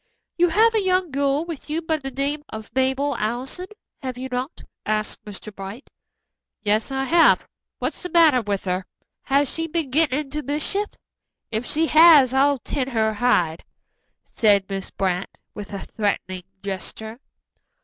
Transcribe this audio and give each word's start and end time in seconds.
"You 0.35 0.47
have 0.49 0.73
a 0.73 0.81
young 0.81 1.11
girl 1.11 1.45
with 1.45 1.69
you 1.69 1.79
by 1.79 1.97
the 1.97 2.09
name 2.09 2.41
of 2.49 2.71
Mabel 2.73 3.15
Allison, 3.17 3.67
have 4.01 4.17
you 4.17 4.29
not?" 4.31 4.63
asked 4.83 5.23
Mr. 5.25 5.55
Bright. 5.55 5.91
"Yes, 6.63 6.89
I 6.91 7.03
have. 7.03 7.47
What's 7.77 8.01
the 8.01 8.09
matter 8.09 8.41
with 8.41 8.63
her? 8.63 8.83
Has 9.21 9.47
she 9.47 9.67
been 9.67 9.91
gettin' 9.91 10.17
into 10.21 10.41
mischief? 10.41 10.87
If 11.51 11.67
she 11.67 11.85
has, 11.85 12.33
I'll 12.33 12.57
tan 12.57 12.87
her 12.87 13.13
hide," 13.13 13.63
said 14.33 14.67
Miss 14.69 14.89
Brant, 14.89 15.29
with 15.53 15.71
a 15.71 15.85
threatening 15.85 16.45
gesture. 16.63 17.19